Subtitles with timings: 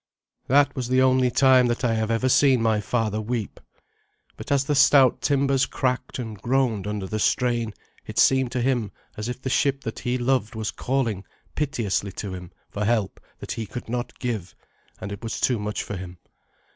[0.47, 3.59] That was the only time that I have ever seen my father weep.
[4.35, 7.71] But as the stout timbers cracked and groaned under the strain
[8.07, 12.33] it seemed to him as if the ship that he loved was calling piteously to
[12.33, 14.55] him for help that he could not give,
[14.99, 16.17] and it was too much for him.